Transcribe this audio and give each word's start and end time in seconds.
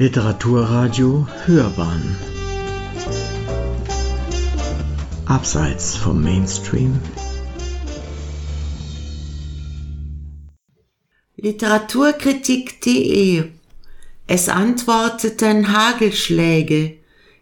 Literaturradio 0.00 1.26
Hörbahn. 1.44 2.16
Abseits 5.26 5.96
vom 5.96 6.22
Mainstream. 6.22 7.00
Literaturkritik.de 11.34 13.50
Es 14.28 14.48
antworteten 14.48 15.76
Hagelschläge. 15.76 16.98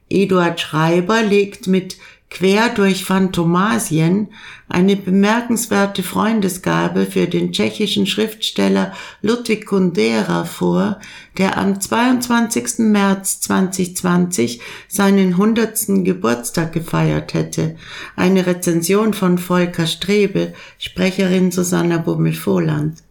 Eduard 0.09 0.59
Schreiber 0.59 1.21
legt 1.21 1.67
mit 1.67 1.99
Quer 2.29 2.71
durch 2.71 3.05
Phantomasien 3.05 4.29
eine 4.69 4.97
bemerkenswerte 4.97 6.03
Freundesgabe 6.03 7.07
für 7.07 7.29
den 7.29 7.53
tschechischen 7.53 8.07
Schriftsteller 8.07 8.93
Ludwig 9.23 9.65
Kundera 9.65 10.45
vor, 10.45 11.01
der 11.39 11.57
am 11.57 11.81
22. 11.81 12.79
März 12.79 13.41
2020 13.43 14.61
seinen 14.89 15.35
100. 15.35 16.05
Geburtstag 16.05 16.73
gefeiert 16.73 17.33
hätte. 17.33 17.77
Eine 18.17 18.45
Rezension 18.45 19.15
von 19.15 19.39
Volker 19.39 19.87
Strebe, 19.87 20.53
Sprecherin 20.79 21.53
Susanna 21.53 21.99
Bummel-Vohland. 21.99 23.06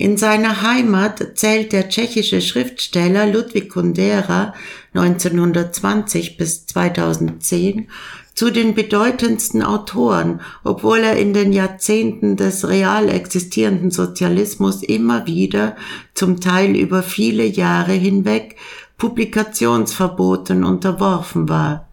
In 0.00 0.16
seiner 0.16 0.62
Heimat 0.62 1.32
zählt 1.34 1.72
der 1.72 1.88
tschechische 1.88 2.40
Schriftsteller 2.40 3.26
Ludwig 3.26 3.68
Kundera 3.68 4.54
1920 4.94 6.36
bis 6.36 6.66
2010 6.66 7.88
zu 8.32 8.52
den 8.52 8.76
bedeutendsten 8.76 9.60
Autoren, 9.60 10.40
obwohl 10.62 10.98
er 10.98 11.16
in 11.16 11.34
den 11.34 11.52
Jahrzehnten 11.52 12.36
des 12.36 12.68
real 12.68 13.08
existierenden 13.08 13.90
Sozialismus 13.90 14.84
immer 14.84 15.26
wieder, 15.26 15.74
zum 16.14 16.40
Teil 16.40 16.76
über 16.76 17.02
viele 17.02 17.44
Jahre 17.44 17.92
hinweg, 17.92 18.54
Publikationsverboten 18.98 20.62
unterworfen 20.62 21.48
war. 21.48 21.87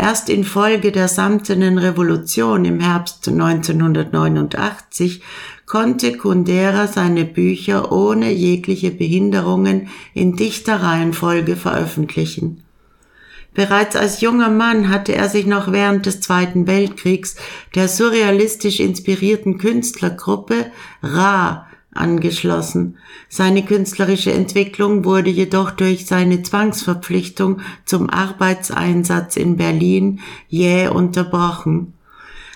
Erst 0.00 0.30
infolge 0.30 0.92
der 0.92 1.08
Samtenen 1.08 1.76
Revolution 1.76 2.64
im 2.64 2.80
Herbst 2.80 3.28
1989 3.28 5.20
konnte 5.66 6.16
Kundera 6.16 6.86
seine 6.86 7.26
Bücher 7.26 7.92
ohne 7.92 8.32
jegliche 8.32 8.92
Behinderungen 8.92 9.88
in 10.14 10.36
dichter 10.36 10.76
Reihenfolge 10.82 11.54
veröffentlichen. 11.54 12.64
Bereits 13.52 13.94
als 13.94 14.22
junger 14.22 14.48
Mann 14.48 14.88
hatte 14.88 15.14
er 15.14 15.28
sich 15.28 15.44
noch 15.44 15.70
während 15.70 16.06
des 16.06 16.22
Zweiten 16.22 16.66
Weltkriegs 16.66 17.36
der 17.74 17.86
surrealistisch 17.86 18.80
inspirierten 18.80 19.58
Künstlergruppe 19.58 20.72
Ra 21.02 21.69
angeschlossen. 22.00 22.98
Seine 23.28 23.64
künstlerische 23.64 24.32
Entwicklung 24.32 25.04
wurde 25.04 25.30
jedoch 25.30 25.70
durch 25.70 26.06
seine 26.06 26.42
Zwangsverpflichtung 26.42 27.60
zum 27.84 28.10
Arbeitseinsatz 28.10 29.36
in 29.36 29.56
Berlin 29.56 30.20
jäh 30.48 30.88
unterbrochen. 30.88 31.94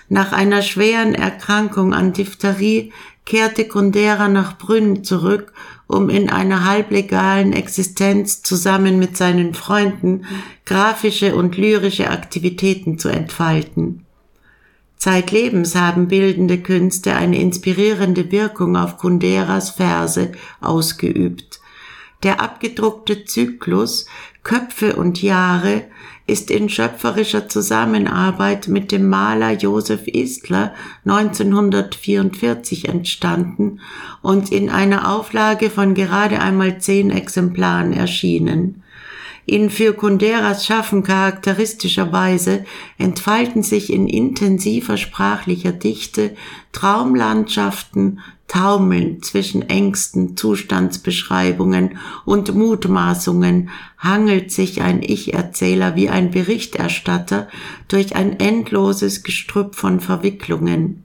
Nach 0.09 0.33
einer 0.33 0.61
schweren 0.61 1.15
Erkrankung 1.15 1.93
an 1.93 2.13
Diphtherie 2.13 2.91
kehrte 3.25 3.67
Kundera 3.67 4.27
nach 4.27 4.57
Brünn 4.57 5.03
zurück, 5.03 5.51
um 5.87 6.09
in 6.09 6.29
einer 6.29 6.65
halblegalen 6.65 7.53
Existenz 7.53 8.41
zusammen 8.41 8.99
mit 8.99 9.17
seinen 9.17 9.53
Freunden 9.53 10.25
grafische 10.65 11.35
und 11.35 11.57
lyrische 11.57 12.09
Aktivitäten 12.09 12.99
zu 12.99 13.09
entfalten. 13.09 14.04
Zeitlebens 14.97 15.75
haben 15.75 16.07
bildende 16.07 16.57
Künste 16.57 17.15
eine 17.15 17.39
inspirierende 17.39 18.31
Wirkung 18.31 18.75
auf 18.75 18.97
Kunderas 18.97 19.71
Verse 19.71 20.31
ausgeübt. 20.61 21.59
Der 22.23 22.41
abgedruckte 22.41 23.25
Zyklus 23.25 24.07
Köpfe 24.43 24.95
und 24.95 25.21
Jahre 25.21 25.83
ist 26.27 26.49
in 26.49 26.69
schöpferischer 26.69 27.49
Zusammenarbeit 27.49 28.67
mit 28.67 28.91
dem 28.91 29.07
Maler 29.09 29.51
Josef 29.51 30.07
Istler 30.07 30.73
1944 31.05 32.89
entstanden 32.89 33.79
und 34.21 34.51
in 34.51 34.69
einer 34.69 35.15
Auflage 35.15 35.69
von 35.69 35.93
gerade 35.93 36.39
einmal 36.39 36.79
zehn 36.79 37.11
Exemplaren 37.11 37.93
erschienen. 37.93 38.81
In 39.47 39.69
für 39.69 39.93
Kunderas 39.93 40.65
Schaffen 40.65 41.03
charakteristischerweise 41.03 42.65
entfalten 42.97 43.61
sich 43.61 43.93
in 43.93 44.07
intensiver 44.07 44.97
sprachlicher 44.97 45.71
Dichte 45.71 46.35
Traumlandschaften, 46.71 48.21
Taumeln 48.47 49.21
zwischen 49.23 49.67
Ängsten, 49.69 50.37
Zustandsbeschreibungen 50.37 51.97
und 52.25 52.53
Mutmaßungen 52.53 53.69
hangelt 53.97 54.51
sich 54.51 54.81
ein 54.81 55.01
Ich-Erzähler 55.01 55.95
wie 55.95 56.09
ein 56.09 56.31
Berichterstatter 56.31 57.47
durch 57.87 58.15
ein 58.15 58.39
endloses 58.39 59.23
Gestrüpp 59.23 59.75
von 59.75 59.99
Verwicklungen. 59.99 61.04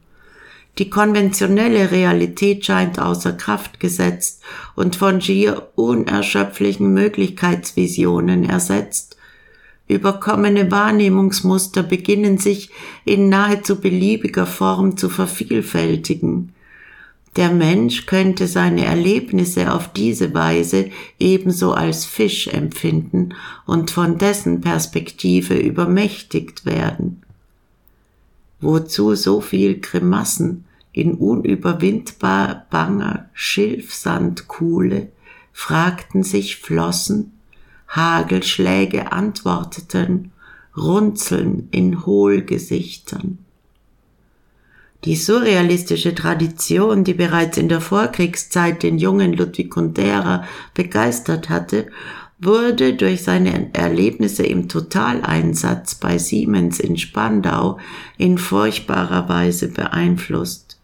Die 0.78 0.88
konventionelle 0.88 1.90
Realität 1.90 2.64
scheint 2.64 2.98
außer 2.98 3.32
Kraft 3.32 3.80
gesetzt 3.80 4.42
und 4.76 4.96
von 4.96 5.20
schier 5.20 5.68
unerschöpflichen 5.74 6.92
Möglichkeitsvisionen 6.94 8.48
ersetzt. 8.48 9.16
Überkommene 9.88 10.70
Wahrnehmungsmuster 10.70 11.82
beginnen 11.82 12.38
sich 12.38 12.70
in 13.04 13.28
nahezu 13.28 13.80
beliebiger 13.80 14.46
Form 14.46 14.96
zu 14.96 15.08
vervielfältigen. 15.08 16.54
Der 17.36 17.50
Mensch 17.50 18.06
könnte 18.06 18.46
seine 18.46 18.84
Erlebnisse 18.84 19.72
auf 19.72 19.92
diese 19.92 20.32
Weise 20.34 20.90
ebenso 21.18 21.72
als 21.72 22.04
Fisch 22.04 22.48
empfinden 22.48 23.34
und 23.66 23.90
von 23.90 24.18
dessen 24.18 24.60
Perspektive 24.60 25.54
übermächtigt 25.54 26.66
werden. 26.66 27.22
Wozu 28.60 29.14
so 29.14 29.40
viel 29.40 29.80
Grimassen 29.80 30.64
in 30.92 31.14
unüberwindbar 31.14 32.66
banger 32.70 33.28
Schilfsandkuhle, 33.32 35.08
fragten 35.52 36.22
sich 36.22 36.56
Flossen, 36.56 37.32
Hagelschläge 37.88 39.12
antworteten, 39.12 40.32
Runzeln 40.76 41.68
in 41.70 42.06
Hohlgesichtern. 42.06 43.38
Die 45.04 45.16
surrealistische 45.16 46.14
Tradition, 46.14 47.04
die 47.04 47.14
bereits 47.14 47.56
in 47.56 47.70
der 47.70 47.80
Vorkriegszeit 47.80 48.82
den 48.82 48.98
jungen 48.98 49.32
Ludwig 49.32 49.70
Kundera 49.70 50.44
begeistert 50.74 51.48
hatte, 51.48 51.86
wurde 52.40 52.94
durch 52.94 53.22
seine 53.22 53.74
Erlebnisse 53.74 54.44
im 54.44 54.68
Totaleinsatz 54.68 55.94
bei 55.94 56.18
Siemens 56.18 56.80
in 56.80 56.96
Spandau 56.96 57.78
in 58.16 58.38
furchtbarer 58.38 59.28
Weise 59.28 59.68
beeinflusst. 59.68 60.80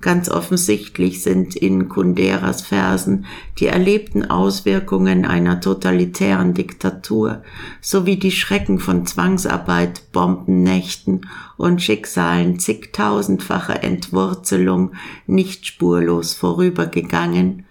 Ganz 0.00 0.30
offensichtlich 0.30 1.22
sind 1.22 1.54
in 1.54 1.90
Kunderas 1.90 2.62
Versen 2.62 3.26
die 3.58 3.66
erlebten 3.66 4.24
Auswirkungen 4.24 5.26
einer 5.26 5.60
totalitären 5.60 6.54
Diktatur 6.54 7.42
sowie 7.82 8.16
die 8.16 8.30
Schrecken 8.30 8.78
von 8.78 9.04
Zwangsarbeit, 9.04 10.10
Bombennächten 10.12 11.26
und 11.58 11.82
Schicksalen 11.82 12.58
zigtausendfacher 12.58 13.84
Entwurzelung 13.84 14.92
nicht 15.26 15.66
spurlos 15.66 16.32
vorübergegangen, 16.32 17.66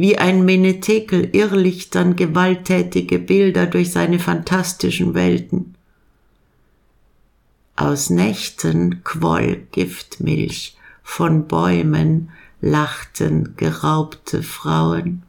wie 0.00 0.16
ein 0.16 0.46
Menetekel 0.46 1.28
irrlichtern 1.36 2.16
gewalttätige 2.16 3.18
Bilder 3.18 3.66
durch 3.66 3.92
seine 3.92 4.18
fantastischen 4.18 5.12
Welten. 5.12 5.74
Aus 7.76 8.08
Nächten 8.08 9.04
quoll 9.04 9.66
Giftmilch, 9.72 10.78
von 11.02 11.46
Bäumen 11.46 12.30
lachten 12.62 13.56
geraubte 13.58 14.42
Frauen. 14.42 15.22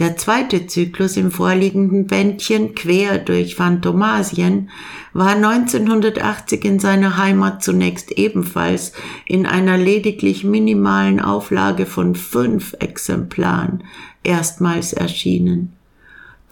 Der 0.00 0.16
zweite 0.16 0.66
Zyklus 0.66 1.18
im 1.18 1.30
vorliegenden 1.30 2.06
Bändchen 2.06 2.74
Quer 2.74 3.18
durch 3.18 3.54
Phantomasien 3.54 4.70
war 5.12 5.34
1980 5.34 6.64
in 6.64 6.78
seiner 6.78 7.18
Heimat 7.18 7.62
zunächst 7.62 8.10
ebenfalls 8.12 8.94
in 9.26 9.44
einer 9.44 9.76
lediglich 9.76 10.42
minimalen 10.42 11.20
Auflage 11.20 11.84
von 11.84 12.14
fünf 12.14 12.74
Exemplaren 12.78 13.84
erstmals 14.24 14.94
erschienen. 14.94 15.74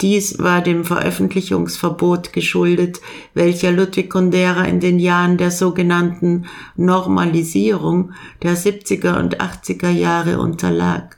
Dies 0.02 0.38
war 0.38 0.60
dem 0.60 0.84
Veröffentlichungsverbot 0.84 2.34
geschuldet, 2.34 3.00
welcher 3.32 3.72
Ludwig 3.72 4.10
Kundera 4.10 4.64
in 4.64 4.78
den 4.78 4.98
Jahren 4.98 5.38
der 5.38 5.52
sogenannten 5.52 6.44
Normalisierung 6.76 8.12
der 8.42 8.58
70er 8.58 9.18
und 9.18 9.40
80er 9.40 9.88
Jahre 9.88 10.38
unterlag. 10.38 11.17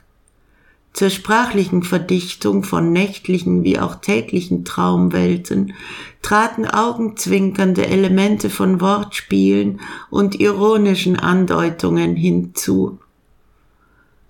Zur 0.93 1.09
sprachlichen 1.09 1.83
Verdichtung 1.83 2.63
von 2.63 2.91
nächtlichen 2.91 3.63
wie 3.63 3.79
auch 3.79 3.95
täglichen 3.95 4.65
Traumwelten 4.65 5.73
traten 6.21 6.65
augenzwinkernde 6.65 7.87
Elemente 7.87 8.49
von 8.49 8.81
Wortspielen 8.81 9.79
und 10.09 10.39
ironischen 10.39 11.17
Andeutungen 11.17 12.15
hinzu. 12.15 12.99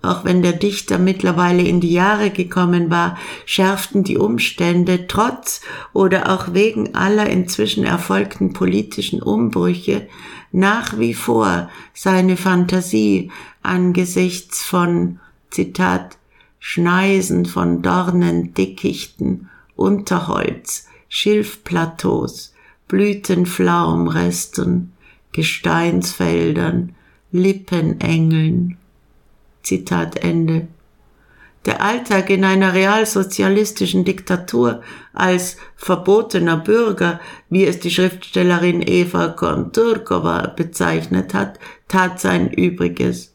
Auch 0.02 0.24
wenn 0.24 0.42
der 0.42 0.52
Dichter 0.52 0.98
mittlerweile 0.98 1.62
in 1.62 1.80
die 1.80 1.92
Jahre 1.92 2.30
gekommen 2.30 2.90
war, 2.90 3.16
schärften 3.46 4.02
die 4.02 4.18
Umstände 4.18 5.06
trotz 5.06 5.60
oder 5.92 6.32
auch 6.32 6.54
wegen 6.54 6.94
aller 6.96 7.30
inzwischen 7.30 7.84
erfolgten 7.84 8.52
politischen 8.52 9.22
Umbrüche 9.22 10.08
nach 10.50 10.98
wie 10.98 11.14
vor 11.14 11.70
seine 11.94 12.36
Fantasie 12.36 13.30
angesichts 13.62 14.62
von, 14.62 15.20
Zitat, 15.50 16.18
Schneisen 16.64 17.44
von 17.44 17.82
Dornen, 17.82 18.54
Dickichten, 18.54 19.50
Unterholz, 19.74 20.86
Schilfplateaus, 21.08 22.54
Blütenflaumresten, 22.86 24.92
Gesteinsfeldern, 25.32 26.94
Lippenengeln. 27.32 28.78
Zitat 29.64 30.22
Ende. 30.22 30.68
Der 31.66 31.82
Alltag 31.82 32.30
in 32.30 32.44
einer 32.44 32.74
realsozialistischen 32.74 34.04
Diktatur 34.04 34.82
als 35.12 35.56
verbotener 35.74 36.58
Bürger, 36.58 37.18
wie 37.50 37.66
es 37.66 37.80
die 37.80 37.90
Schriftstellerin 37.90 38.82
Eva 38.82 39.30
Konturkova 39.30 40.46
bezeichnet 40.46 41.34
hat, 41.34 41.58
tat 41.88 42.20
sein 42.20 42.52
Übriges. 42.52 43.31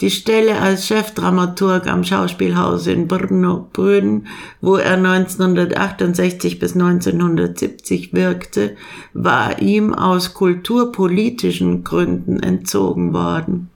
Die 0.00 0.10
Stelle 0.10 0.60
als 0.60 0.88
Chefdramaturg 0.88 1.86
am 1.86 2.02
Schauspielhaus 2.02 2.88
in 2.88 3.06
Brno, 3.06 3.68
Brünn, 3.72 4.26
wo 4.60 4.74
er 4.74 4.94
1968 4.94 6.58
bis 6.58 6.74
1970 6.74 8.12
wirkte, 8.12 8.74
war 9.12 9.62
ihm 9.62 9.94
aus 9.94 10.34
kulturpolitischen 10.34 11.84
Gründen 11.84 12.42
entzogen 12.42 13.12
worden. 13.12 13.70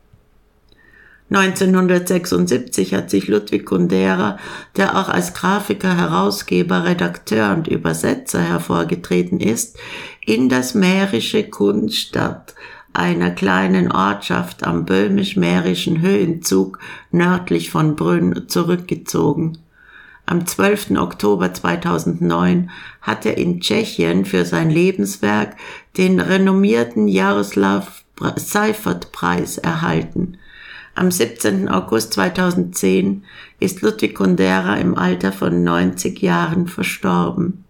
1976 1.30 2.94
hat 2.94 3.10
sich 3.10 3.28
Ludwig 3.28 3.66
Kundera, 3.66 4.38
der 4.76 4.98
auch 4.98 5.10
als 5.10 5.34
Grafiker, 5.34 5.96
Herausgeber, 5.96 6.84
Redakteur 6.84 7.52
und 7.52 7.68
Übersetzer 7.68 8.40
hervorgetreten 8.40 9.38
ist, 9.38 9.76
in 10.24 10.48
das 10.48 10.74
mährische 10.74 11.44
Kunststadt 11.44 12.54
einer 12.98 13.30
kleinen 13.30 13.90
Ortschaft 13.90 14.64
am 14.64 14.84
böhmisch-mährischen 14.84 16.02
Höhenzug 16.02 16.78
nördlich 17.10 17.70
von 17.70 17.96
Brünn 17.96 18.48
zurückgezogen. 18.48 19.58
Am 20.26 20.46
12. 20.46 20.90
Oktober 20.98 21.54
2009 21.54 22.70
hat 23.00 23.24
er 23.24 23.38
in 23.38 23.60
Tschechien 23.60 24.26
für 24.26 24.44
sein 24.44 24.68
Lebenswerk 24.68 25.56
den 25.96 26.20
renommierten 26.20 27.08
Jaroslav 27.08 28.04
Seifert-Preis 28.36 29.56
erhalten. 29.56 30.36
Am 30.94 31.10
17. 31.10 31.68
August 31.68 32.14
2010 32.14 33.24
ist 33.60 33.80
Ludwig 33.82 34.16
Kundera 34.16 34.74
im 34.76 34.98
Alter 34.98 35.32
von 35.32 35.62
90 35.62 36.20
Jahren 36.20 36.66
verstorben. 36.66 37.64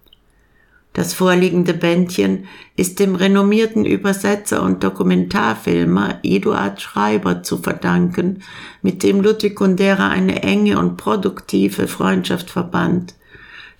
Das 0.98 1.14
vorliegende 1.14 1.74
Bändchen 1.74 2.48
ist 2.74 2.98
dem 2.98 3.14
renommierten 3.14 3.84
Übersetzer 3.84 4.64
und 4.64 4.82
Dokumentarfilmer 4.82 6.18
Eduard 6.24 6.82
Schreiber 6.82 7.44
zu 7.44 7.58
verdanken, 7.58 8.42
mit 8.82 9.04
dem 9.04 9.20
Ludwig 9.20 9.54
Kundera 9.54 10.08
eine 10.08 10.42
enge 10.42 10.76
und 10.76 10.96
produktive 10.96 11.86
Freundschaft 11.86 12.50
verband. 12.50 13.14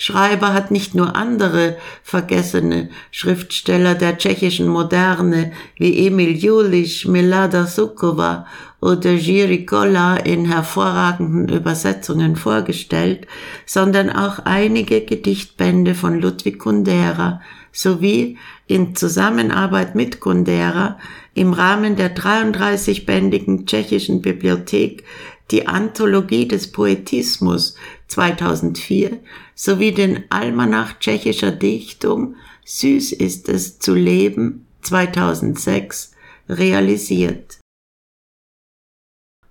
Schreiber 0.00 0.54
hat 0.54 0.70
nicht 0.70 0.94
nur 0.94 1.16
andere 1.16 1.76
vergessene 2.04 2.88
Schriftsteller 3.10 3.96
der 3.96 4.16
tschechischen 4.16 4.68
Moderne 4.68 5.52
wie 5.76 6.06
Emil 6.06 6.36
Julisch, 6.36 7.04
Milada 7.06 7.66
Sukova 7.66 8.46
oder 8.80 9.10
Jiri 9.10 9.66
Kolla 9.66 10.16
in 10.16 10.44
hervorragenden 10.44 11.48
Übersetzungen 11.48 12.36
vorgestellt, 12.36 13.26
sondern 13.66 14.08
auch 14.08 14.38
einige 14.44 15.00
Gedichtbände 15.00 15.96
von 15.96 16.20
Ludwig 16.20 16.60
Kundera 16.60 17.40
sowie 17.72 18.38
in 18.68 18.94
Zusammenarbeit 18.94 19.96
mit 19.96 20.20
Kundera 20.20 20.98
im 21.34 21.52
Rahmen 21.52 21.96
der 21.96 22.14
33-bändigen 22.14 23.66
tschechischen 23.66 24.22
Bibliothek 24.22 25.04
die 25.50 25.66
Anthologie 25.66 26.46
des 26.46 26.70
Poetismus 26.70 27.74
2004 28.08 29.20
sowie 29.54 29.92
den 29.92 30.24
Almanach 30.30 30.98
tschechischer 30.98 31.52
Dichtung 31.52 32.34
Süß 32.64 33.12
ist 33.12 33.48
es 33.48 33.78
zu 33.78 33.94
leben 33.94 34.66
2006 34.82 36.12
realisiert. 36.48 37.58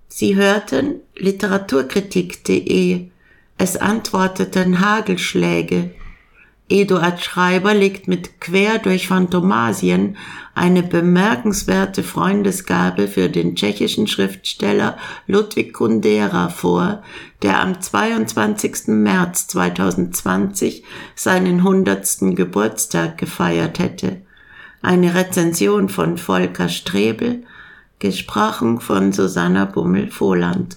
Sie 0.08 0.36
hörten 0.36 1.00
literaturkritik.de. 1.16 3.10
Es 3.58 3.76
antworteten 3.76 4.80
Hagelschläge 4.80 5.94
Eduard 6.70 7.22
Schreiber 7.24 7.72
legt 7.72 8.08
mit 8.08 8.42
Quer 8.42 8.78
durch 8.78 9.08
Phantomasien 9.08 10.18
eine 10.54 10.82
bemerkenswerte 10.82 12.02
Freundesgabe 12.02 13.08
für 13.08 13.30
den 13.30 13.56
tschechischen 13.56 14.06
Schriftsteller 14.06 14.98
Ludwig 15.26 15.72
Kundera 15.72 16.50
vor, 16.50 17.02
der 17.42 17.60
am 17.60 17.80
22. 17.80 18.88
März 18.88 19.46
2020 19.48 20.84
seinen 21.14 21.64
hundertsten 21.64 22.34
Geburtstag 22.34 23.16
gefeiert 23.16 23.78
hätte. 23.78 24.20
Eine 24.82 25.14
Rezension 25.14 25.88
von 25.88 26.18
Volker 26.18 26.68
Strebel, 26.68 27.44
gesprochen 27.98 28.80
von 28.80 29.12
Susanna 29.12 29.64
Bummel-Vohland. 29.64 30.76